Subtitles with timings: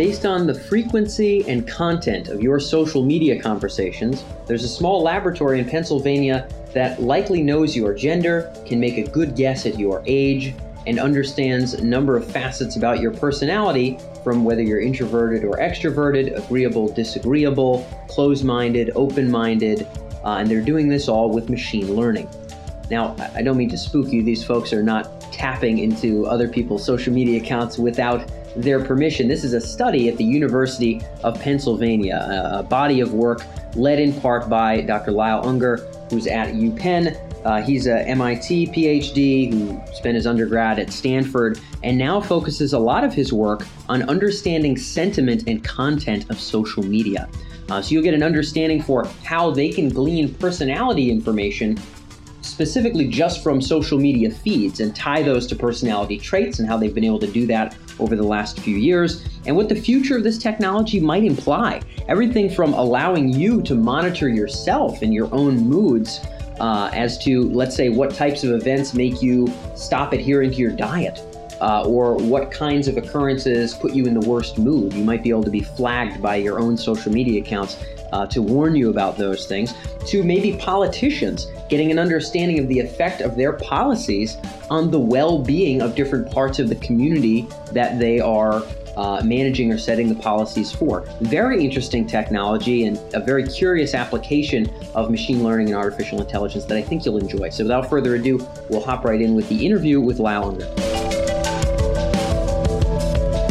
[0.00, 5.58] Based on the frequency and content of your social media conversations, there's a small laboratory
[5.58, 10.54] in Pennsylvania that likely knows your gender, can make a good guess at your age,
[10.86, 16.34] and understands a number of facets about your personality from whether you're introverted or extroverted,
[16.34, 19.86] agreeable, disagreeable, closed minded, open minded,
[20.24, 22.26] uh, and they're doing this all with machine learning.
[22.90, 26.86] Now, I don't mean to spook you, these folks are not tapping into other people's
[26.86, 28.26] social media accounts without
[28.56, 29.28] their permission.
[29.28, 33.42] This is a study at the University of Pennsylvania, a body of work
[33.74, 35.12] led in part by Dr.
[35.12, 35.78] Lyle Ungar,
[36.10, 37.16] who's at UPenn.
[37.44, 42.78] Uh, he's a MIT PhD who spent his undergrad at Stanford and now focuses a
[42.78, 47.28] lot of his work on understanding sentiment and content of social media.
[47.70, 51.78] Uh, so you'll get an understanding for how they can glean personality information
[52.50, 56.94] specifically just from social media feeds and tie those to personality traits and how they've
[56.94, 60.24] been able to do that over the last few years and what the future of
[60.24, 61.80] this technology might imply.
[62.08, 66.20] Everything from allowing you to monitor yourself and your own moods
[66.60, 70.72] uh, as to, let's say, what types of events make you stop adhering to your
[70.72, 71.22] diet.
[71.60, 74.94] Uh, or what kinds of occurrences put you in the worst mood.
[74.94, 77.76] You might be able to be flagged by your own social media accounts
[78.12, 79.74] uh, to warn you about those things,
[80.06, 84.36] to maybe politicians getting an understanding of the effect of their policies
[84.70, 88.62] on the well being of different parts of the community that they are
[88.96, 91.06] uh, managing or setting the policies for.
[91.20, 96.76] Very interesting technology and a very curious application of machine learning and artificial intelligence that
[96.76, 97.50] I think you'll enjoy.
[97.50, 100.89] So, without further ado, we'll hop right in with the interview with Lyle Ungar.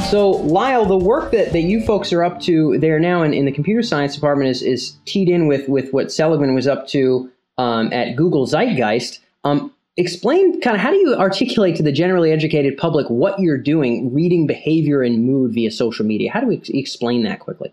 [0.09, 3.45] So, Lyle, the work that, that you folks are up to there now in, in
[3.45, 7.29] the computer science department is, is teed in with, with what Seligman was up to
[7.59, 9.19] um, at Google Zeitgeist.
[9.43, 13.59] Um, explain kind of how do you articulate to the generally educated public what you're
[13.59, 16.31] doing reading behavior and mood via social media?
[16.31, 17.71] How do we ex- explain that quickly?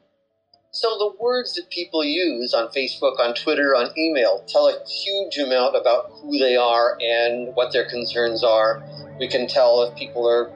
[0.72, 5.38] So, the words that people use on Facebook, on Twitter, on email tell a huge
[5.38, 8.86] amount about who they are and what their concerns are.
[9.18, 10.52] We can tell if people are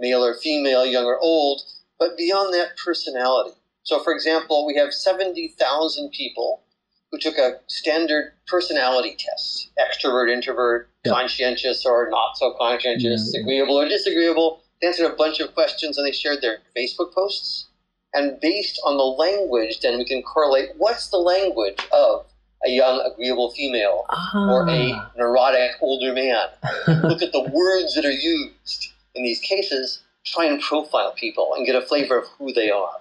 [0.00, 1.62] male or female, young or old,
[1.98, 3.54] but beyond that, personality.
[3.82, 6.62] So, for example, we have 70,000 people
[7.10, 11.14] who took a standard personality test extrovert, introvert, yep.
[11.14, 13.42] conscientious or not so conscientious, mm-hmm.
[13.42, 14.62] agreeable or disagreeable.
[14.80, 17.66] They answered a bunch of questions and they shared their Facebook posts.
[18.12, 22.26] And based on the language, then we can correlate what's the language of
[22.66, 25.10] a young, agreeable female or a ah.
[25.16, 26.48] neurotic older man.
[27.02, 31.66] Look at the words that are used in these cases, try and profile people and
[31.66, 33.00] get a flavor of who they are.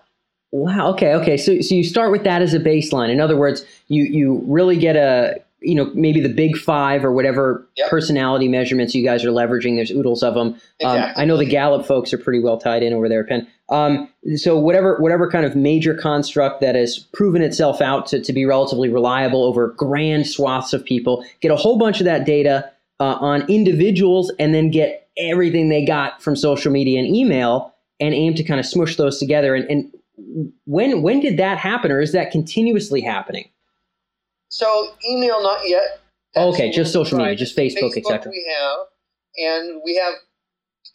[0.51, 0.91] Wow.
[0.91, 1.13] Okay.
[1.13, 1.37] Okay.
[1.37, 3.11] So, so you start with that as a baseline.
[3.11, 7.11] In other words, you you really get a you know maybe the big five or
[7.11, 7.89] whatever yep.
[7.89, 9.75] personality measurements you guys are leveraging.
[9.75, 10.47] There's oodles of them.
[10.47, 11.01] Um, exactly.
[11.01, 13.47] Um, I know the Gallup folks are pretty well tied in over there, Penn.
[13.69, 18.33] Um, so whatever whatever kind of major construct that has proven itself out to, to
[18.33, 22.71] be relatively reliable over grand swaths of people, get a whole bunch of that data
[22.99, 28.13] uh, on individuals, and then get everything they got from social media and email and
[28.13, 29.53] aim to kind of smush those together.
[29.55, 29.91] And, and
[30.65, 33.49] when when did that happen, or is that continuously happening?
[34.49, 36.01] So email, not yet.
[36.33, 38.31] That's okay, just social media, just Facebook, Facebook etc.
[38.31, 38.79] We have,
[39.37, 40.13] and we have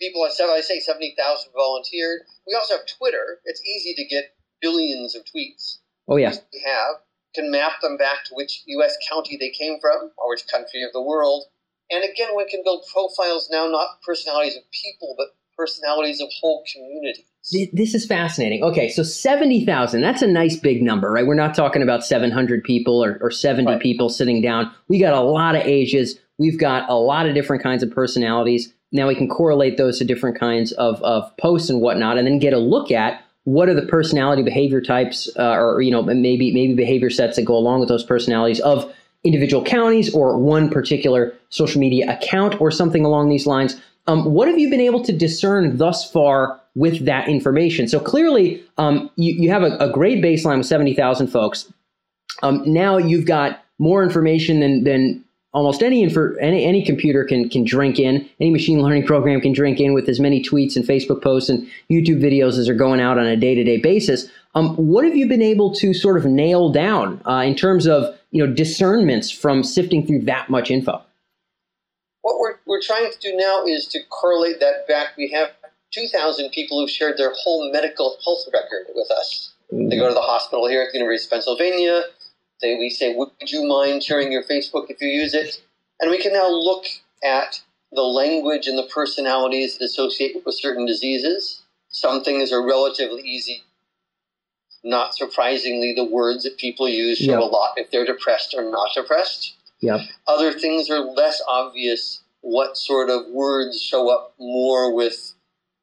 [0.01, 0.23] people.
[0.23, 2.23] I say seventy thousand volunteered.
[2.47, 3.41] We also have Twitter.
[3.45, 5.79] It's easy to get billions of tweets.
[6.09, 6.97] Oh yeah, we have
[7.35, 8.97] can map them back to which U.S.
[9.11, 11.45] county they came from or which country of the world.
[11.91, 16.65] And again, we can build profiles now, not personalities of people, but personalities of whole
[16.72, 17.25] communities.
[17.72, 18.62] This is fascinating.
[18.62, 21.27] Okay, so 70,000, that's a nice big number, right?
[21.27, 23.81] We're not talking about 700 people or, or 70 right.
[23.81, 24.73] people sitting down.
[24.89, 26.19] We got a lot of ages.
[26.39, 28.73] We've got a lot of different kinds of personalities.
[28.93, 32.39] Now we can correlate those to different kinds of, of posts and whatnot, and then
[32.39, 36.53] get a look at what are the personality behavior types, uh, or you know, maybe
[36.53, 38.91] maybe behavior sets that go along with those personalities of
[39.25, 43.81] individual counties or one particular social media account or something along these lines.
[44.06, 47.88] Um, what have you been able to discern thus far with that information?
[47.88, 51.73] So clearly, um, you, you, have a, a, great baseline with 70,000 folks.
[52.43, 55.25] Um, now you've got more information than, than
[55.55, 58.29] almost any, infor- any any computer can can drink in.
[58.41, 61.67] Any machine learning program can drink in with as many tweets and Facebook posts and
[61.91, 64.29] YouTube videos as are going out on a day to day basis.
[64.55, 68.17] Um, what have you been able to sort of nail down uh, in terms of
[68.31, 71.03] you know discernments from sifting through that much info?
[72.23, 75.17] What we're, we're trying to do now is to correlate that back.
[75.19, 75.51] We have
[75.93, 79.53] 2,000 people who've shared their whole medical health record with us.
[79.73, 79.91] Mm.
[79.91, 82.03] They go to the hospital here at the University of Pennsylvania.
[82.62, 85.62] They, we say, would you mind sharing your Facebook if you use it?
[86.00, 86.85] And we can now look
[87.23, 87.61] at
[87.93, 91.62] the language and the personalities that associate with certain diseases.
[91.89, 93.62] Some things are relatively easy.
[94.85, 97.41] Not surprisingly, the words that people use show Yep.
[97.41, 99.55] a lot if they're depressed or not depressed.
[99.81, 100.01] Yep.
[100.27, 102.23] Other things are less obvious.
[102.43, 105.35] What sort of words show up more with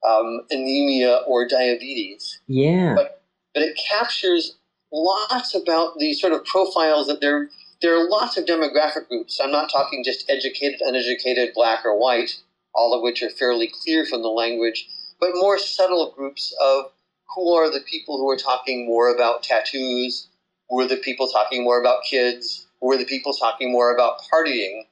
[0.08, 2.40] um, anemia or diabetes?
[2.48, 2.94] Yeah.
[2.96, 4.56] but it captures
[4.94, 7.50] lots about the sort of profiles that there
[7.82, 9.40] there are lots of demographic groups.
[9.42, 12.36] I'm not talking just educated, uneducated, black or white,
[12.76, 14.88] all of which are fairly clear from the language,
[15.20, 16.92] but more subtle groups of
[17.36, 20.28] who are the people who are talking more about tattoos,
[20.70, 24.22] who are the people talking more about kids, who are the people talking more about
[24.32, 24.84] partying.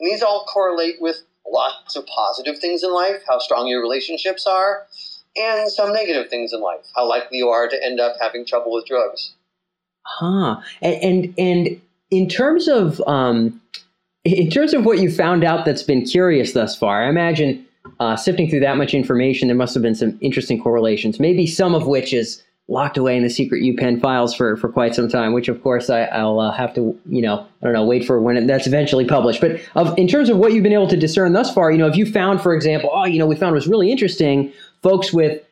[0.00, 4.46] And these all correlate with lots of positive things in life, how strong your relationships
[4.46, 4.86] are,
[5.36, 8.72] and some negative things in life, how likely you are to end up having trouble
[8.72, 9.34] with drugs.
[10.02, 10.60] Huh.
[10.82, 11.80] And and, and
[12.10, 13.60] in terms of um,
[14.24, 17.66] in terms of what you found out that's been curious thus far, I imagine
[18.00, 21.20] uh, sifting through that much information, there must have been some interesting correlations.
[21.20, 24.94] Maybe some of which is locked away in the secret UPenn files for, for quite
[24.94, 25.32] some time.
[25.32, 28.20] Which, of course, I, I'll uh, have to you know I don't know wait for
[28.20, 29.40] when it, that's eventually published.
[29.40, 31.86] But of in terms of what you've been able to discern thus far, you know,
[31.86, 34.52] if you found, for example, oh, you know, we found was really interesting,
[34.82, 35.42] folks with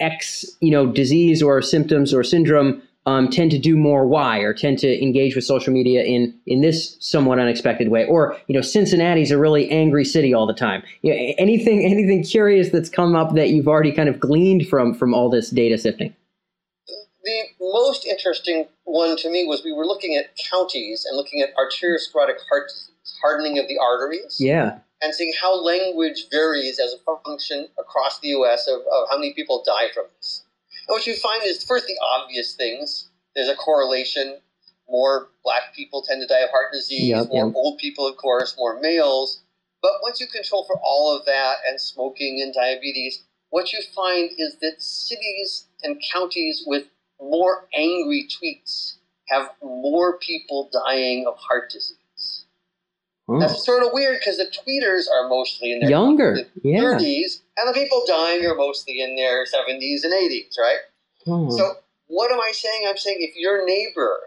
[0.00, 4.52] X, you know, disease or symptoms or syndrome um, tend to do more Y or
[4.52, 8.04] tend to engage with social media in in this somewhat unexpected way.
[8.04, 10.82] Or you know, Cincinnati's a really angry city all the time.
[11.02, 14.94] You know, anything anything curious that's come up that you've already kind of gleaned from
[14.94, 16.14] from all this data sifting.
[17.24, 21.50] The most interesting one to me was we were looking at counties and looking at
[21.56, 22.90] arteriosclerotic heart disease,
[23.22, 24.78] hardening of the arteries, Yeah.
[25.02, 28.66] and seeing how language varies as a function across the U.S.
[28.66, 30.44] of, of how many people die from this.
[30.88, 33.08] And what you find is first the obvious things.
[33.34, 34.38] There's a correlation.
[34.88, 37.08] More black people tend to die of heart disease.
[37.08, 37.54] Yep, more yep.
[37.54, 38.56] old people, of course.
[38.56, 39.42] More males.
[39.82, 44.30] But once you control for all of that and smoking and diabetes, what you find
[44.38, 46.84] is that cities and counties with
[47.20, 48.94] more angry tweets
[49.28, 51.96] have more people dying of heart disease.
[53.28, 53.38] Oh.
[53.38, 56.38] That's sort of weird because the tweeters are mostly in their Younger.
[56.62, 56.80] Yeah.
[56.80, 60.78] 30s, and the people dying are mostly in their 70s and 80s, right?
[61.26, 61.50] Oh.
[61.56, 61.74] So,
[62.06, 62.86] what am I saying?
[62.88, 64.18] I'm saying if your neighbor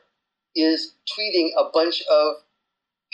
[0.56, 2.36] is tweeting a bunch of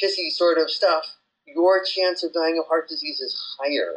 [0.04, 1.06] pissy sort of stuff,
[1.45, 3.94] your chance of dying of heart disease is higher.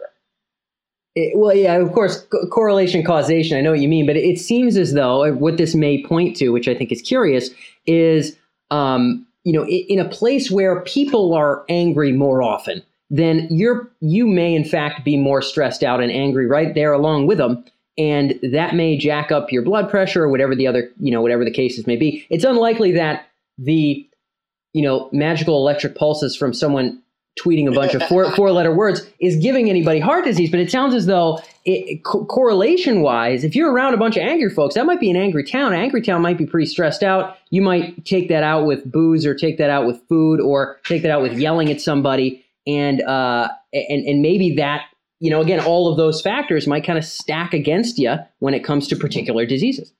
[1.16, 3.58] It- well, yeah, of course, co- correlation causation.
[3.58, 6.36] I know what you mean, but it seems as though uh, what this may point
[6.36, 7.50] to, which I think is curious,
[7.86, 8.36] is
[8.70, 14.26] um, you know, in a place where people are angry more often, then you're you
[14.26, 17.64] may in fact be more stressed out and angry right there along with them,
[17.98, 21.44] and that may jack up your blood pressure or whatever the other you know whatever
[21.44, 22.26] the cases may be.
[22.30, 23.26] It's unlikely that
[23.58, 24.06] the
[24.72, 27.02] you know magical electric pulses from someone
[27.38, 30.70] tweeting a bunch of four four letter words is giving anybody heart disease, but it
[30.70, 34.74] sounds as though it, co- correlation wise, if you're around a bunch of angry folks,
[34.74, 35.72] that might be an angry town.
[35.72, 37.36] An angry town might be pretty stressed out.
[37.50, 41.02] You might take that out with booze, or take that out with food, or take
[41.02, 44.86] that out with yelling at somebody, and uh, and and maybe that
[45.20, 48.64] you know again, all of those factors might kind of stack against you when it
[48.64, 49.92] comes to particular diseases.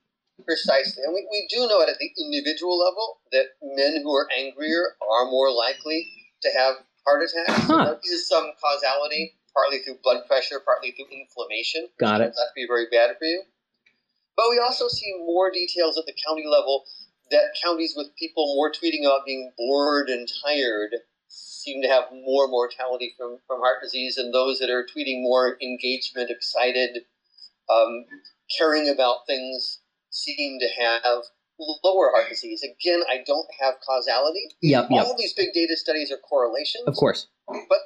[0.45, 1.03] Precisely.
[1.05, 4.95] And we, we do know it at the individual level that men who are angrier
[4.99, 6.07] are more likely
[6.41, 6.75] to have
[7.05, 7.63] heart attacks.
[7.65, 7.85] Huh.
[7.85, 11.87] There is some causality, partly through blood pressure, partly through inflammation.
[11.99, 12.33] Got it.
[12.35, 13.43] That to be very bad for you.
[14.35, 16.85] But we also see more details at the county level
[17.31, 20.95] that counties with people more tweeting about being bored and tired
[21.27, 25.57] seem to have more mortality from, from heart disease, and those that are tweeting more
[25.61, 27.05] engagement, excited,
[27.69, 28.05] um,
[28.57, 29.79] caring about things
[30.09, 31.23] seem to have
[31.83, 32.63] lower heart disease.
[32.63, 34.49] Again, I don't have causality.
[34.61, 35.05] Yep, yep.
[35.05, 37.27] All of these big data studies are correlations, Of course.
[37.47, 37.79] but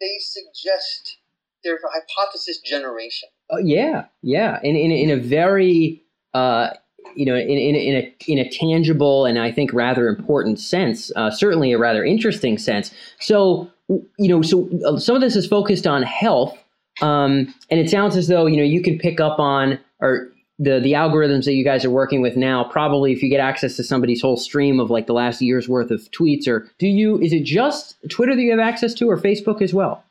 [0.00, 1.18] they suggest
[1.62, 3.28] they're hypothesis generation.
[3.50, 6.02] Uh, yeah, yeah, in in in a very
[6.34, 6.70] uh,
[7.14, 11.10] you know in in in a in a tangible and I think rather important sense,
[11.16, 12.92] uh, certainly a rather interesting sense.
[13.20, 16.56] So you know, so uh, some of this is focused on health,
[17.02, 20.80] um, and it sounds as though you know you can pick up on or the
[20.80, 22.64] the algorithms that you guys are working with now.
[22.64, 25.90] Probably, if you get access to somebody's whole stream of like the last year's worth
[25.90, 27.20] of tweets, or do you?
[27.20, 30.04] Is it just Twitter that you have access to, or Facebook as well?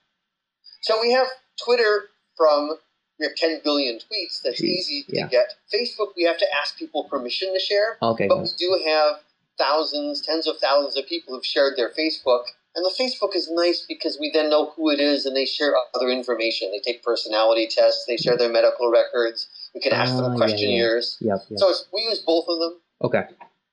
[0.81, 1.27] So we have
[1.63, 2.77] Twitter from
[3.19, 4.41] we have 10 billion tweets.
[4.43, 5.25] That's Jeez, easy yeah.
[5.25, 5.53] to get.
[5.73, 9.21] Facebook, we have to ask people permission to share, Okay, but we do have
[9.57, 12.43] thousands, tens of thousands of people who've shared their Facebook.
[12.75, 15.75] And the Facebook is nice because we then know who it is and they share
[15.93, 16.71] other information.
[16.71, 19.47] They take personality tests, they share their medical records.
[19.73, 21.17] We can ask Ah, them yeah, questionnaires.
[21.21, 21.59] yep, yep.
[21.59, 22.79] So it's, we use both of them.
[23.03, 23.23] Okay.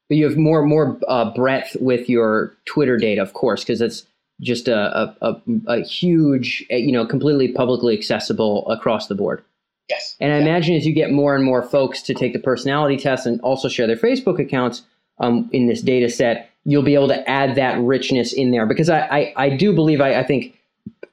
[0.09, 4.05] But you have more more uh, breadth with your Twitter data, of course, because it's
[4.41, 9.45] just a, a, a, huge, uh, you know, completely publicly accessible across the board.
[9.89, 10.17] Yes.
[10.19, 10.43] And I yeah.
[10.43, 13.69] imagine as you get more and more folks to take the personality test and also
[13.69, 14.83] share their Facebook accounts
[15.19, 18.67] um, in this data set, you'll be able to add that richness in there.
[18.67, 20.57] Because I, I, I do believe, I, I think,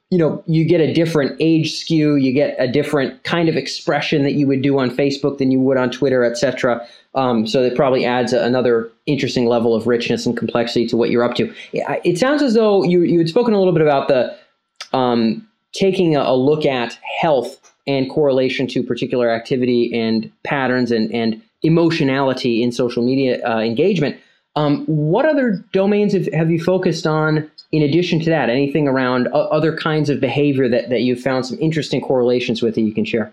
[0.10, 4.24] you know, you get a different age skew, you get a different kind of expression
[4.24, 6.88] that you would do on Facebook than you would on Twitter, et cetera.
[7.14, 11.10] Um, so it probably adds a, another interesting level of richness and complexity to what
[11.10, 11.54] you're up to.
[11.74, 14.38] It, it sounds as though you, you had spoken a little bit about the
[14.94, 21.14] um, taking a, a look at health and correlation to particular activity and patterns and,
[21.14, 24.18] and emotionality in social media uh, engagement.
[24.56, 28.50] Um, what other domains have, have you focused on in addition to that?
[28.50, 32.82] Anything around other kinds of behavior that, that you've found some interesting correlations with that
[32.82, 33.32] you can share?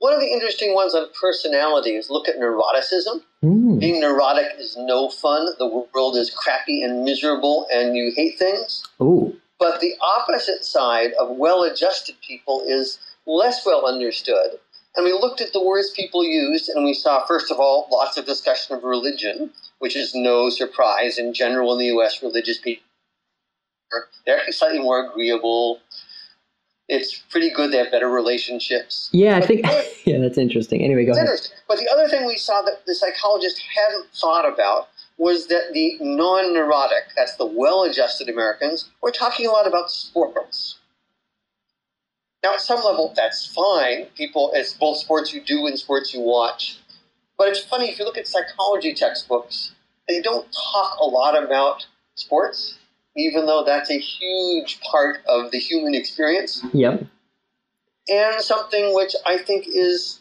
[0.00, 3.22] One of the interesting ones on personality is look at neuroticism.
[3.44, 3.80] Mm.
[3.80, 5.46] Being neurotic is no fun.
[5.58, 8.82] The world is crappy and miserable, and you hate things.
[9.00, 9.36] Ooh.
[9.58, 14.58] But the opposite side of well adjusted people is less well understood.
[14.96, 18.16] And we looked at the words people used, and we saw, first of all, lots
[18.16, 21.18] of discussion of religion, which is no surprise.
[21.18, 22.82] In general, in the US, religious people
[24.26, 25.80] they're actually slightly more agreeable.
[26.88, 27.70] It's pretty good.
[27.72, 29.10] They have better relationships.
[29.12, 30.82] Yeah, I think, other- yeah, that's interesting.
[30.82, 31.28] Anyway, go ahead.
[31.68, 35.98] But the other thing we saw that the psychologist hadn't thought about was that the
[36.00, 40.78] non neurotic, that's the well adjusted Americans, were talking a lot about sports.
[42.42, 44.06] Now, at some level, that's fine.
[44.16, 46.78] People, it's both sports you do and sports you watch.
[47.36, 49.72] But it's funny, if you look at psychology textbooks,
[50.08, 52.78] they don't talk a lot about sports,
[53.16, 57.04] even though that's a huge part of the human experience Yep.
[58.08, 60.20] and something which I think is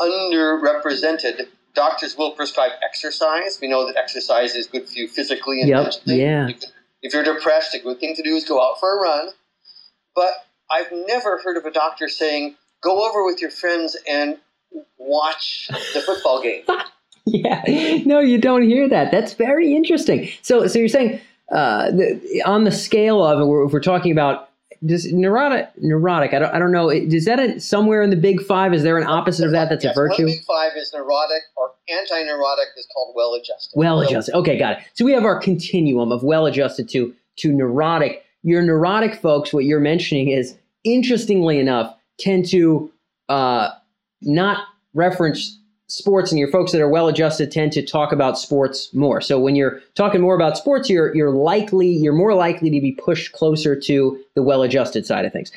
[0.00, 1.46] underrepresented.
[1.74, 3.58] Doctors will prescribe exercise.
[3.60, 6.20] We know that exercise is good for you physically and Yep, mentally.
[6.22, 6.48] yeah.
[7.02, 9.28] If you're depressed, a good thing to do is go out for a run.
[10.14, 14.38] But I've never heard of a doctor saying, go over with your friends and
[14.98, 16.64] watch the football game.
[17.28, 17.64] Yeah,
[18.06, 19.10] no, you don't hear that.
[19.10, 20.28] That's very interesting.
[20.42, 21.20] So, so you're saying
[21.52, 24.50] uh, the, on the scale of, if we're talking about
[24.84, 26.34] does neurotic, neurotic.
[26.34, 26.90] I don't, I don't know.
[26.90, 28.74] Is that a, somewhere in the big five?
[28.74, 29.68] Is there an opposite of that?
[29.68, 30.24] That's Yes, a virtue.
[30.24, 33.72] One big five is neurotic, or anti-neurotic is called well-adjusted.
[33.74, 34.34] Well So- adjusted.
[34.34, 34.84] Okay, got it.
[34.94, 38.24] So we have our continuum of well adjusted to to neurotic.
[38.42, 42.90] Your neurotic folks, what you're mentioning is interestingly enough, tend to
[43.28, 43.70] uh,
[44.22, 48.92] not reference sports, and your folks that are well adjusted tend to talk about sports
[48.92, 49.20] more.
[49.20, 52.92] So when you're talking more about sports, you're you're likely you're more likely to be
[52.92, 55.50] pushed closer to the well adjusted side of things.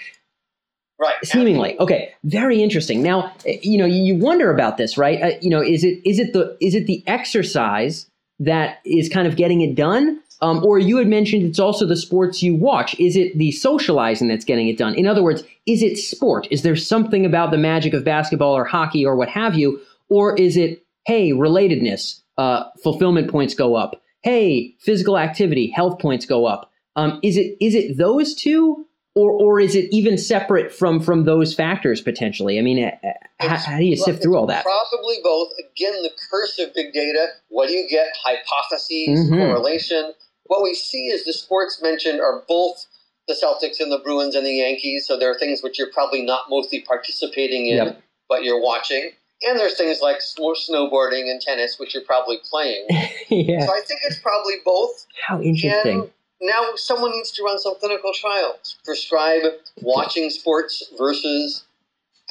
[0.99, 1.15] Right.
[1.23, 3.01] Seemingly, okay, very interesting.
[3.01, 5.21] Now, eh, you know, you wonder about this, right?
[5.21, 8.05] Uh, you know, is it is it the is it the exercise
[8.39, 11.95] that is kind of getting it done, um, or you had mentioned it's also the
[11.95, 12.99] sports you watch?
[12.99, 14.93] Is it the socializing that's getting it done?
[14.93, 16.47] In other words, is it sport?
[16.51, 20.35] Is there something about the magic of basketball or hockey or what have you, or
[20.37, 24.01] is it hey relatedness, uh, fulfillment points go up?
[24.21, 26.71] Hey, physical activity, health points go up.
[26.95, 28.85] Um, is it is it those two?
[29.15, 32.59] or or is it even separate from from those factors potentially?
[32.59, 34.63] I mean, uh, uh, how, how do you sift through all that?
[34.63, 35.49] Probably both.
[35.59, 37.25] Again, the curse of big data.
[37.49, 38.07] What do you get?
[38.23, 39.37] Hypotheses, Mhm.
[39.37, 40.13] correlation.
[40.45, 42.85] What we see is the sports mentioned are both
[43.27, 45.07] the Celtics and the Bruins and the Yankees.
[45.07, 48.01] So there are things which you're probably not mostly participating in, Yep.
[48.29, 49.11] but you're watching.
[49.47, 52.85] And there's things like snow- snowboarding and tennis, which you're probably playing.
[53.29, 55.05] yeah, So I think it's probably both.
[55.25, 56.01] how interesting.
[56.01, 56.09] And
[56.41, 58.77] now someone needs to run some clinical trials.
[58.83, 59.43] Prescribe
[59.81, 61.63] watching sports versus,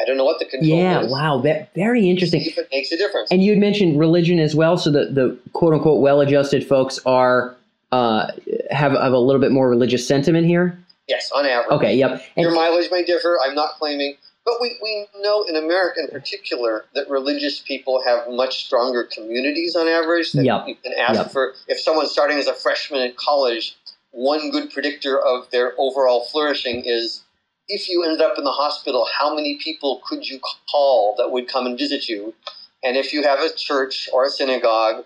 [0.01, 1.11] I don't know what the control Yeah, is.
[1.13, 2.43] wow, that very interesting.
[2.43, 3.31] If it makes a difference.
[3.31, 6.99] And you had mentioned religion as well, so the the quote unquote well adjusted folks
[7.07, 7.57] are
[7.91, 8.31] uh,
[8.71, 10.79] have have a little bit more religious sentiment here.
[11.09, 11.71] yes, on average.
[11.73, 12.23] Okay, yep.
[12.37, 13.39] And, Your mileage may differ.
[13.45, 14.17] I'm not claiming.
[14.49, 19.77] But we, we know in America in particular that religious people have much stronger communities
[19.77, 20.33] on average.
[20.33, 20.69] That Yep.
[20.69, 21.33] You can ask Yep.
[21.33, 23.77] for, if someone's starting as a freshman in college,
[24.13, 27.25] one good predictor of their overall flourishing is
[27.69, 30.41] if you ended up in the hospital, how many people could you
[30.71, 32.33] call that would come and visit you?
[32.83, 35.05] And if you have a church or a synagogue,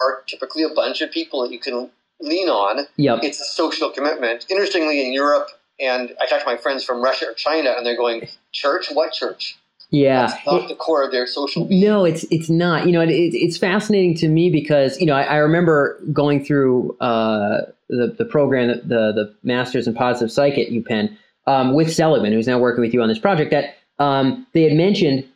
[0.00, 1.88] are typically a bunch of people that you can
[2.20, 3.20] lean on, yep.
[3.22, 4.46] it's a social commitment.
[4.50, 5.48] Interestingly, in Europe,
[5.80, 8.90] and I talk to my friends from Russia or China, and they're going, "Church?
[8.92, 9.56] What church?"
[9.90, 10.28] Yeah.
[10.28, 11.82] That's not the core of their social being.
[11.82, 12.86] No, it's it's not.
[12.86, 16.44] You know, it, it, it's fascinating to me because you know I, I remember going
[16.44, 21.92] through uh, the the program, the the Masters in Positive Psych at UPenn um, with
[21.92, 23.50] Seligman, who's now working with you on this project.
[23.50, 25.26] That um, they had mentioned,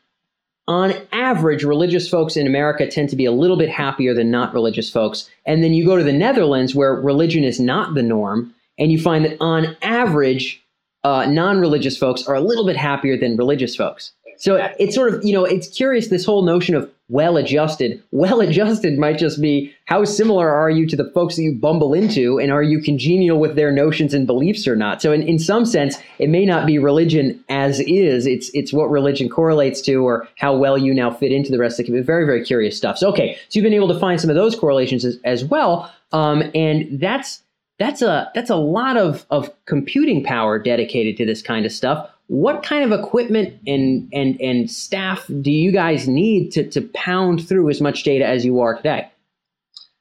[0.69, 4.55] on average, religious folks in America tend to be a little bit happier than not
[4.55, 8.55] religious folks, and then you go to the Netherlands where religion is not the norm,
[8.79, 10.61] and you find that on average.
[11.05, 14.13] uh, non-religious folks are a little bit happier than religious folks.
[14.39, 18.03] So it's sort of, you know, it's curious this whole notion of well adjusted.
[18.11, 21.93] Well adjusted might just be how similar are you to the folks that you bumble
[21.93, 25.03] into, and are you congenial with their notions and beliefs or not?
[25.03, 28.91] So, in, in some sense, it may not be religion as is, it's, it's what
[28.91, 32.07] religion correlates to or how well you now fit into the rest of the community.
[32.07, 32.97] Very, very curious stuff.
[32.97, 35.93] So, okay, so you've been able to find some of those correlations as, as well.
[36.13, 37.43] Um, and that's
[37.79, 42.09] that's a that's a lot of, of computing power dedicated to this kind of stuff
[42.27, 47.47] what kind of equipment and and and staff do you guys need to, to pound
[47.47, 49.11] through as much data as you are today?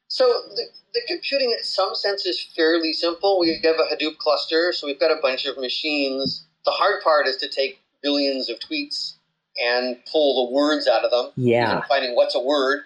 [0.08, 0.63] So the,
[0.94, 3.39] the computing in some sense is fairly simple.
[3.39, 6.46] We have a Hadoop cluster, so we've got a bunch of machines.
[6.65, 9.15] The hard part is to take billions of tweets
[9.58, 11.32] and pull the words out of them.
[11.36, 11.82] Yeah.
[11.89, 12.82] finding what's a word.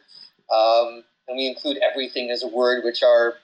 [0.54, 3.36] Um, and we include everything as a word, which are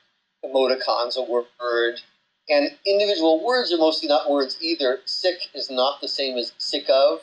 [0.46, 2.02] emoticons, a word,
[2.50, 5.00] and individual words are mostly not words either.
[5.06, 7.20] Sick is not the same as sick of,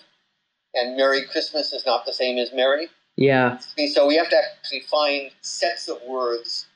[0.74, 2.88] and Merry Christmas is not the same as Merry.
[3.16, 3.58] Yeah.
[3.92, 6.66] So we have to actually find sets of words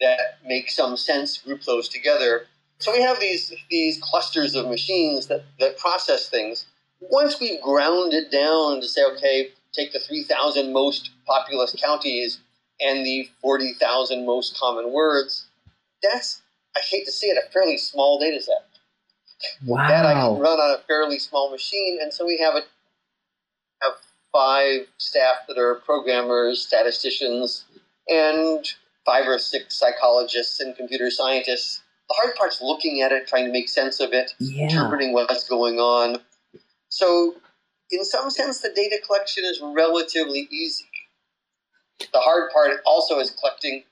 [0.00, 2.46] that make some sense, group those together.
[2.78, 6.66] So we have these these clusters of machines that, that process things.
[7.00, 12.38] Once we've ground it down to say, okay, take the 3,000 most populous counties
[12.80, 15.46] and the 40,000 most common words,
[16.04, 16.42] that's
[16.76, 18.66] I hate to see it, a fairly small data set.
[19.64, 19.88] Wow.
[19.88, 22.62] That I can run on a fairly small machine, and so we have a
[23.82, 23.92] have
[24.32, 27.64] five staff that are programmers, statisticians,
[28.08, 28.64] and
[29.04, 31.82] five or six psychologists and computer scientists.
[32.08, 34.64] The hard part's looking at it, trying to make sense of it, yeah.
[34.64, 36.18] interpreting what's going on.
[36.88, 37.34] So,
[37.90, 40.84] in some sense, the data collection is relatively easy.
[41.98, 43.84] The hard part also is collecting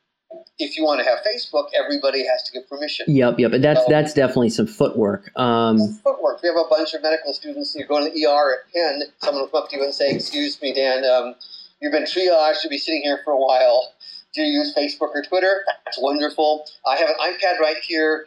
[0.58, 3.06] if you want to have Facebook, everybody has to get permission.
[3.08, 3.52] Yep, yep.
[3.52, 5.30] And that's so, that's definitely some footwork.
[5.36, 6.42] Um, footwork.
[6.42, 7.74] We have a bunch of medical students.
[7.74, 10.10] You go to the ER at Penn, someone will come up to you and say,
[10.10, 11.34] "Excuse me, Dan, um,
[11.80, 13.92] you've been triaged to be sitting here for a while.
[14.34, 15.64] Do you use Facebook or Twitter?
[15.84, 16.64] That's wonderful.
[16.86, 18.26] I have an iPad right here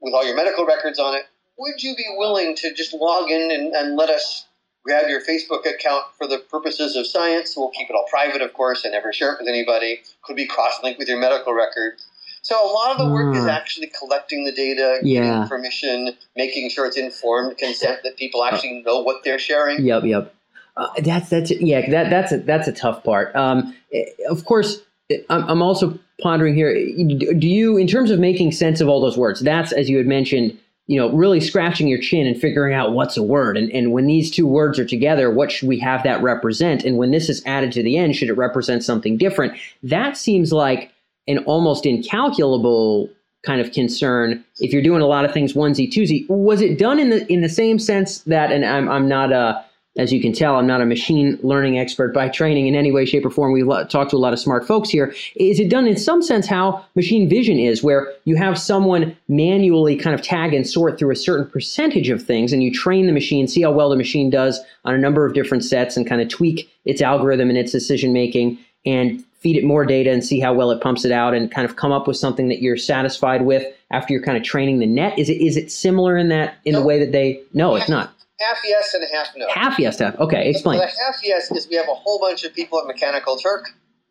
[0.00, 1.22] with all your medical records on it.
[1.58, 4.46] Would you be willing to just log in and, and let us
[4.86, 7.54] grab your Facebook account for the purposes of science.
[7.56, 10.00] We'll keep it all private, of course, and never share it with anybody.
[10.22, 11.94] Could be cross-linked with your medical record.
[12.42, 13.48] So a lot of the work is hmm.
[13.48, 15.20] actually collecting the data, yeah.
[15.22, 19.84] getting permission, making sure it's informed consent that people actually know what they're sharing.
[19.84, 20.32] Yep, yep.
[20.76, 21.90] Uh, that's that's yeah.
[21.90, 23.34] That that's a, that's a tough part.
[23.34, 26.72] Um, eh, of course, eh, I'm, I'm also pondering here.
[26.74, 30.06] Do you, in terms of making sense of all those words, that's as you had
[30.06, 33.56] mentioned you know, really scratching your chin and figuring out what's a word.
[33.56, 36.84] And, and when these two words are together, what should we have that represent?
[36.84, 39.58] And when this is added to the end, should it represent something different?
[39.82, 40.92] That seems like
[41.26, 43.10] an almost incalculable
[43.44, 46.28] kind of concern if you're doing a lot of things onesie twosie.
[46.28, 49.64] Was it done in the in the same sense that, and I'm I'm not a
[49.96, 53.06] as you can tell, I'm not a machine learning expert by training in any way,
[53.06, 53.52] shape, or form.
[53.52, 55.14] We've talked to a lot of smart folks here.
[55.36, 59.96] Is it done in some sense how machine vision is, where you have someone manually
[59.96, 63.12] kind of tag and sort through a certain percentage of things, and you train the
[63.12, 66.20] machine, see how well the machine does on a number of different sets, and kind
[66.20, 70.40] of tweak its algorithm and its decision making, and feed it more data and see
[70.40, 72.76] how well it pumps it out, and kind of come up with something that you're
[72.76, 75.18] satisfied with after you're kind of training the net?
[75.18, 76.80] Is it is it similar in that in no.
[76.80, 77.40] the way that they?
[77.54, 79.46] No, it's not half yes and half no.
[79.52, 80.18] Half yes, half.
[80.18, 80.78] Okay, explain.
[80.78, 83.70] So the half yes is we have a whole bunch of people at Mechanical Turk,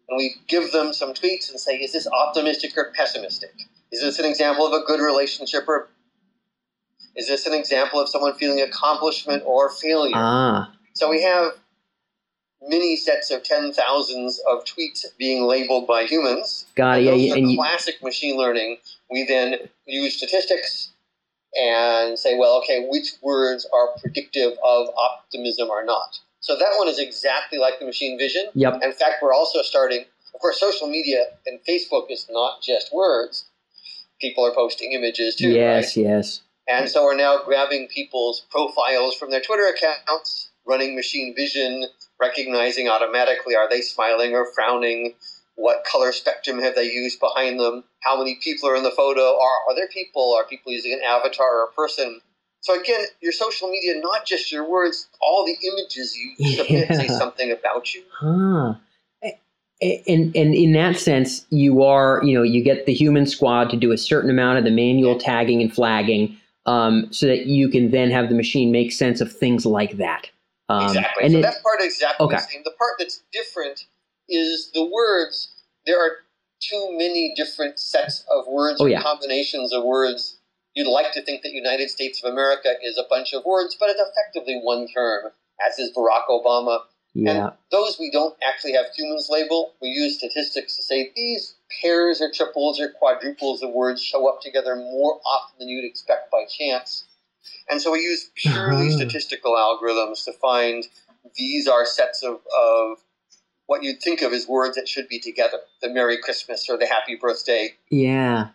[0.09, 3.53] and we give them some tweets and say, is this optimistic or pessimistic?
[3.91, 5.89] Is this an example of a good relationship or
[7.15, 10.13] is this an example of someone feeling accomplishment or failure?
[10.15, 10.71] Ah.
[10.93, 11.53] So we have
[12.67, 16.65] many sets of ten thousands of tweets being labeled by humans.
[16.75, 17.03] Got it.
[17.03, 18.05] Yeah, yeah, and classic you...
[18.05, 18.77] machine learning.
[19.09, 20.91] We then use statistics
[21.55, 26.19] and say, well, okay, which words are predictive of optimism or not.
[26.39, 28.47] So that one is exactly like the machine vision.
[28.53, 28.81] Yep.
[28.83, 33.45] In fact, we're also starting, of course, social media and Facebook is not just words.
[34.21, 35.49] People are posting images too.
[35.49, 36.05] Yes, right?
[36.05, 36.41] yes.
[36.67, 41.85] And so we're now grabbing people's profiles from their Twitter accounts, running machine vision,
[42.19, 45.13] recognizing automatically are they smiling or frowning,
[45.55, 49.21] what color spectrum have they used behind them, how many people are in the photo,
[49.21, 52.21] are, are there people, are people using an avatar or a person?
[52.59, 56.97] So again, your social media, not just your words, all the images you submit yeah.
[56.97, 58.03] say something about you.
[58.11, 58.75] Huh.
[59.81, 63.77] And, and in that sense, you are, you know, you get the human squad to
[63.77, 67.91] do a certain amount of the manual tagging and flagging um, so that you can
[67.91, 70.29] then have the machine make sense of things like that.
[70.69, 71.23] Um, exactly.
[71.25, 72.35] And so it, that part is exactly okay.
[72.37, 72.61] the same.
[72.63, 73.85] The part that's different
[74.29, 75.53] is the words.
[75.85, 76.17] There are
[76.61, 79.01] too many different sets of words oh, or yeah.
[79.01, 80.37] combinations of words
[80.75, 83.89] You'd like to think that United States of America is a bunch of words, but
[83.89, 85.31] it's effectively one term,
[85.65, 86.79] as is Barack Obama.
[87.13, 87.31] Yeah.
[87.31, 89.75] And those we don't actually have humans label.
[89.81, 94.41] We use statistics to say these pairs or triples or quadruples of words show up
[94.41, 97.05] together more often than you'd expect by chance.
[97.69, 98.97] And so we use purely Uh-huh.
[98.97, 100.83] statistical algorithms to find
[101.37, 102.97] these are sets of, of
[103.67, 106.85] what you'd think of as words that should be together the Merry Christmas or the
[106.85, 108.49] Happy Birthday Yeah.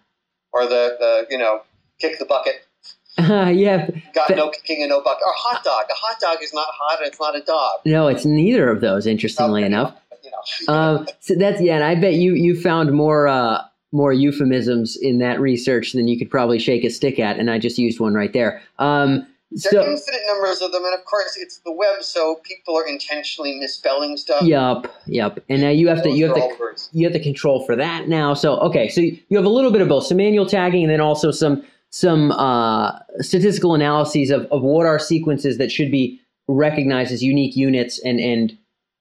[0.52, 1.62] or the, the you know,
[2.00, 2.66] kick the bucket,
[3.18, 3.88] yeah.
[4.14, 5.84] got Th- no kicking and no bucket, or hot dog.
[5.90, 7.80] A hot dog is not hot and it's not a dog.
[7.84, 9.06] No, it's neither of those.
[9.06, 9.94] Interestingly enough.
[10.22, 10.36] You know.
[10.72, 15.18] Um, so that's yeah, and I bet you you found more uh, more euphemisms in
[15.18, 18.14] that research than you could probably shake a stick at, and I just used one
[18.14, 18.62] right there.
[18.78, 22.78] Um, There are infinite numbers of them, and of course, it's the web, so people
[22.78, 24.42] are intentionally misspelling stuff.
[24.42, 26.88] yup, yup, and now you have to you have to words.
[26.92, 28.32] you have to control for that now.
[28.32, 30.92] So okay, so you you have a little bit of both, some manual tagging, and
[30.92, 36.20] then also some some uh, statistical analyses of, of what are sequences that should be
[36.46, 38.56] recognized as unique units, and and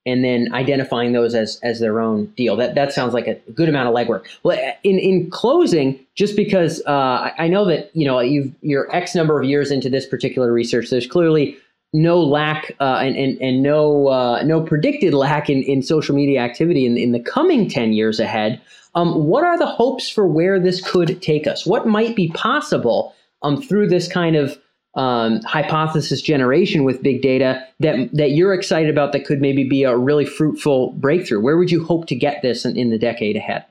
[0.10, 2.56] and then identifying those as as their own deal.
[2.56, 4.26] That that sounds like a good amount of legwork.
[4.44, 9.16] Well, in in closing, just because uh, I, know that you know you've you're X
[9.16, 11.58] number of years into this particular research, there's clearly
[11.94, 16.40] no lack uh, and, and and no uh, no predicted lack in, in social media
[16.40, 18.62] activity in, in the coming ten years ahead.
[18.96, 21.66] Um, what are the hopes for where this could take us?
[21.66, 24.58] What might be possible um, through this kind of
[25.00, 29.84] um, hypothesis generation with big data that that you're excited about that could maybe be
[29.84, 31.40] a really fruitful breakthrough?
[31.40, 33.66] Where would you hope to get this in, in the decade ahead?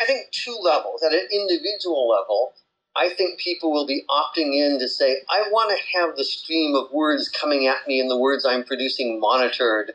[0.00, 1.02] I think two levels.
[1.02, 2.52] At an individual level,
[2.94, 6.76] I think people will be opting in to say, I want to have the stream
[6.76, 9.92] of words coming at me and the words I'm producing monitored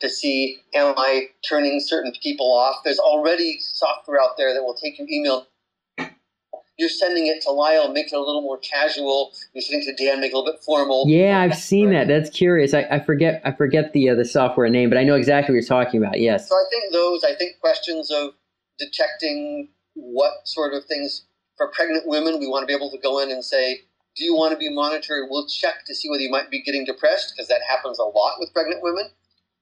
[0.00, 2.76] to see, am I turning certain people off?
[2.84, 5.48] There's already software out there that will take your email.
[6.80, 9.32] You're sending it to Lyle, make it a little more casual.
[9.52, 11.04] You're sending it to Dan, make it a little bit formal.
[11.06, 12.08] Yeah, I've seen that.
[12.08, 12.72] That's curious.
[12.72, 15.60] I, I forget I forget the uh, the software name, but I know exactly what
[15.60, 16.18] you're talking about.
[16.18, 16.48] Yes.
[16.48, 18.30] So I think those, I think questions of
[18.78, 21.26] detecting what sort of things
[21.58, 23.80] for pregnant women, we want to be able to go in and say,
[24.16, 25.28] do you want to be monitored?
[25.28, 28.36] We'll check to see whether you might be getting depressed, because that happens a lot
[28.38, 29.10] with pregnant women,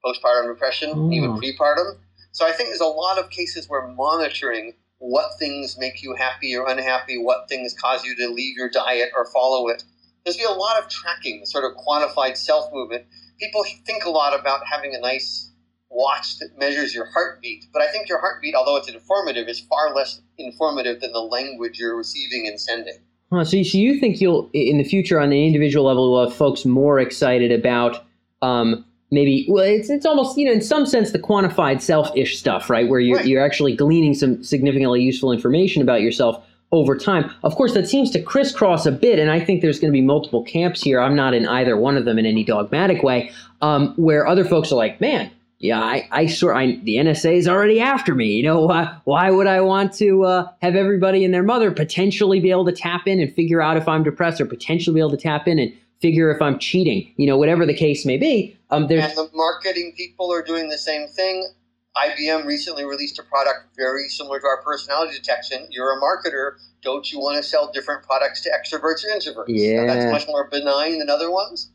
[0.06, 1.10] postpartum depression, Oh.
[1.10, 1.98] even prepartum.
[2.30, 6.56] So I think there's a lot of cases where monitoring what things make you happy
[6.56, 9.82] or unhappy, what things cause you to leave your diet or follow it.
[10.24, 13.04] There's be a lot of tracking, sort of quantified self movement.
[13.40, 15.52] People think a lot about having a nice
[15.90, 19.94] watch that measures your heartbeat, but I think your heartbeat, although it's informative, is far
[19.94, 22.98] less informative than the language you're receiving and sending.
[23.32, 26.36] Huh, so, so you think you'll in the future on an individual level will have
[26.36, 28.04] folks more excited about
[28.42, 32.68] um, maybe well it's it's almost you know in some sense the quantified self-ish stuff
[32.68, 33.26] right where you're Right.
[33.26, 37.30] you're actually gleaning some significantly useful information about yourself over time.
[37.44, 40.02] Of course, that seems to crisscross a bit, and I think there's going to be
[40.02, 41.00] multiple camps here.
[41.00, 43.30] I'm not in either one of them in any dogmatic way,
[43.62, 45.30] um, where other folks are like, man.
[45.60, 48.26] Yeah, I, I sort I the NSA is already after me.
[48.26, 52.38] You know, why, why would I want to uh, have everybody and their mother potentially
[52.38, 55.10] be able to tap in and figure out if I'm depressed, or potentially be able
[55.10, 57.12] to tap in and figure if I'm cheating?
[57.16, 58.56] You know, whatever the case may be.
[58.70, 61.48] Um, there's And the marketing people are doing the same thing.
[61.96, 65.66] IBM recently released a product very similar to our personality detection.
[65.70, 66.52] You're a marketer.
[66.82, 69.48] Don't you want to sell different products to extroverts or introverts?
[69.48, 69.86] Now, Yeah.
[69.86, 71.70] that's much more benign than other ones,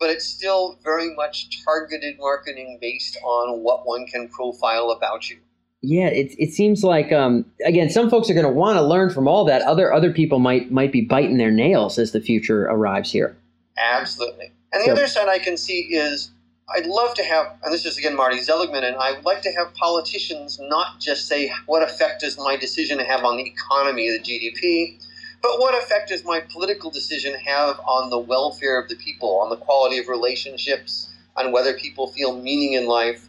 [0.00, 5.36] but it's still very much targeted marketing based on what one can profile about you.
[5.80, 9.10] Yeah, it it seems like um, again, some folks are going to want to learn
[9.10, 9.62] from all that.
[9.62, 13.36] Other other people might might be biting their nails as the future arrives here.
[13.78, 14.52] Absolutely.
[14.72, 16.30] And the So- other side I can see is
[16.74, 19.52] I'd love to have, and this is again Marty Seligman, and I would like to
[19.52, 24.18] have politicians not just say, what effect does my decision have on the economy, the
[24.18, 24.98] GDP,
[25.40, 29.48] but what effect does my political decision have on the welfare of the people, on
[29.48, 33.28] the quality of relationships, on whether people feel meaning in life?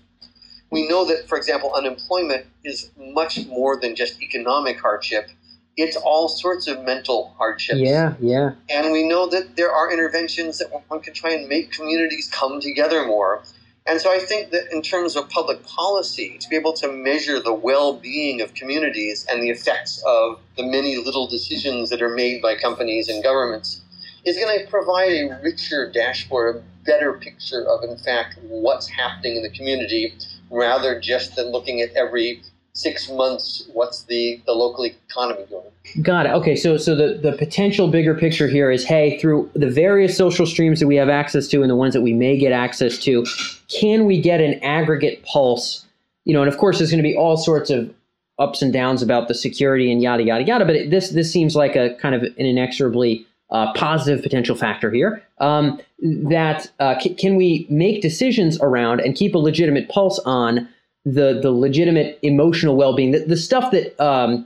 [0.70, 5.30] We know that, for example, unemployment is much more than just economic hardship.
[5.78, 7.80] It's all sorts of mental hardships.
[7.80, 8.52] Yeah, yeah.
[8.70, 12.60] And we know that there are interventions that one can try and make communities come
[12.60, 13.44] together more.
[13.86, 17.40] And so I think that in terms of public policy, to be able to measure
[17.40, 22.14] the well being of communities and the effects of the many little decisions that are
[22.14, 23.82] made by companies and governments
[24.26, 29.38] is going to provide a richer dashboard, a better picture of, in fact, what's happening
[29.38, 30.14] in the community
[30.52, 32.44] rather just than looking at every
[32.80, 35.64] six months what's the, the local economy doing.
[36.02, 36.30] Got it.
[36.30, 40.46] Okay, so so the the potential bigger picture here is, hey, through the various social
[40.46, 43.26] streams that we have access to and the ones that we may get access to,
[43.68, 45.86] can we get an aggregate pulse?
[46.26, 47.94] You know, and of course, there's going to be all sorts of
[48.38, 50.66] ups and downs about the security and yada yada yada.
[50.66, 54.92] But it, this this seems like a kind of an inexorably uh, positive potential factor
[54.92, 55.24] here.
[55.40, 60.70] Um, that uh, c- can we make decisions around and keep a legitimate pulse on
[61.06, 64.46] the the legitimate emotional well being, the, the stuff that um,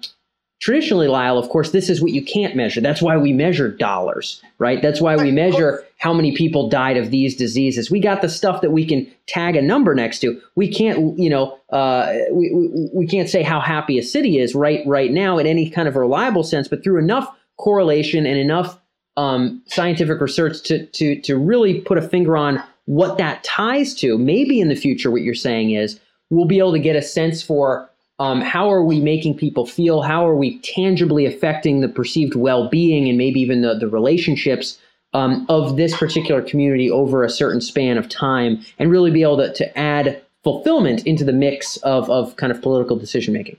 [0.63, 2.79] traditionally, Lyle, of course, this is what you can't measure.
[2.79, 4.81] That's why we measure dollars, right?
[4.81, 7.91] That's why we measure how many people died of these diseases.
[7.91, 10.39] We got the stuff that we can tag a number next to.
[10.55, 14.55] We can't, you know, uh, we, we, we can't say how happy a city is
[14.55, 18.79] right right now in any kind of reliable sense, but through enough correlation and enough
[19.17, 24.17] um, scientific research to to to really put a finger on what that ties to.
[24.17, 25.99] Maybe in the future, what you're saying is
[26.33, 30.01] we'll be able to get a sense for um, how are we making people feel?
[30.01, 34.77] How are we tangibly affecting the perceived well being and maybe even the, the relationships
[35.13, 39.37] um, of this particular community over a certain span of time and really be able
[39.37, 43.57] to, to add fulfillment into the mix of, of kind of political decision making?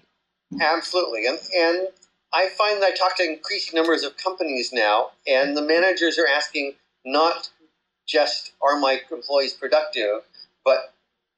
[0.61, 1.27] Absolutely.
[1.27, 1.89] And, and
[2.33, 6.27] I find that I talk to increasing numbers of companies now, and the managers are
[6.27, 7.51] asking not
[8.07, 10.23] just are my employees productive,
[10.65, 10.94] but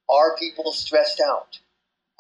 [0.09, 1.59] are people stressed out?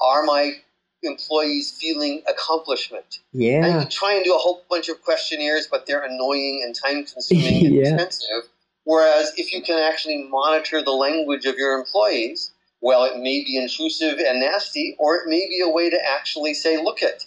[0.01, 0.57] Are my
[1.03, 3.21] employees feeling accomplishment.
[3.33, 3.65] Yeah.
[3.65, 7.05] And you try and do a whole bunch of questionnaires, but they're annoying and time
[7.05, 7.83] consuming and yeah.
[7.83, 8.51] expensive.
[8.85, 13.57] Whereas if you can actually monitor the language of your employees, well, it may be
[13.57, 17.25] intrusive and nasty, or it may be a way to actually say, look at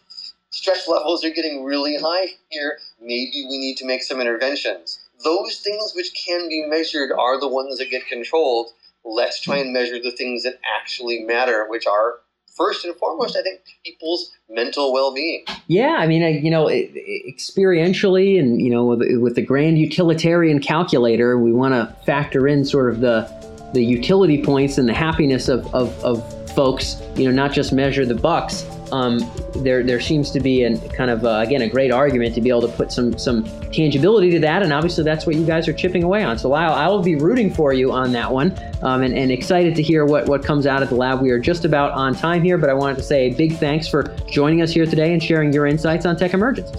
[0.51, 2.79] stress levels are getting really high here.
[3.01, 4.99] Maybe we need to make some interventions.
[5.23, 8.71] Those things which can be measured are the ones that get controlled.
[9.09, 12.19] Let's try and measure the things that actually matter, which are
[12.55, 15.45] first and foremost, I think people's mental well-being.
[15.67, 21.37] Yeah, I mean, you know, experientially, and you know, with, with the grand utilitarian calculator,
[21.37, 23.39] we want to factor in sort of the
[23.73, 27.01] the utility points and the happiness of, of, of folks.
[27.15, 29.19] You know, not just measure the bucks um,
[29.55, 32.49] there there seems to be a kind of uh, again a great argument to be
[32.49, 35.73] able to put some some tangibility to that, and obviously that's what you guys are
[35.73, 36.37] chipping away on.
[36.37, 39.75] So Lyle, I will be rooting for you on that one, um, and, and excited
[39.75, 41.21] to hear what what comes out of the lab.
[41.21, 43.87] We are just about on time here, but I wanted to say a big thanks
[43.87, 46.71] for joining us here today and sharing your insights on Tech Emergence.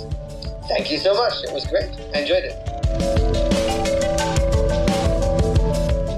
[0.69, 1.43] Thank you so much.
[1.45, 1.91] It was great.
[2.15, 2.67] I enjoyed it.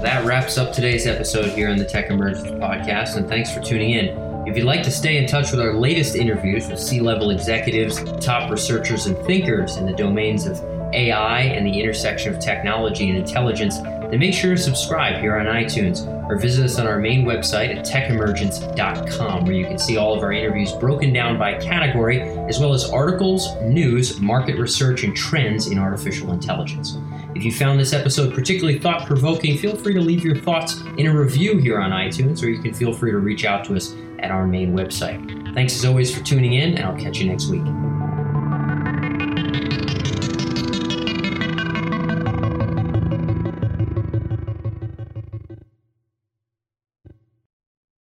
[0.03, 3.91] That wraps up today's episode here on the Tech Emergence podcast, and thanks for tuning
[3.91, 4.22] in.
[4.45, 8.03] If you'd like to stay in touch with our latest interviews with C level executives,
[8.19, 10.61] top researchers, and thinkers in the domains of
[10.93, 15.45] AI and the intersection of technology and intelligence, then make sure to subscribe here on
[15.45, 20.13] iTunes or visit us on our main website at techemergence.com, where you can see all
[20.13, 25.15] of our interviews broken down by category, as well as articles, news, market research, and
[25.15, 26.97] trends in artificial intelligence.
[27.33, 31.07] If you found this episode particularly thought provoking, feel free to leave your thoughts in
[31.07, 33.95] a review here on iTunes, or you can feel free to reach out to us
[34.23, 35.53] at our main website.
[35.53, 37.63] Thanks as always for tuning in, and I'll catch you next week.